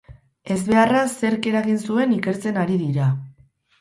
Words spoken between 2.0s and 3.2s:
ikertzen ari dira.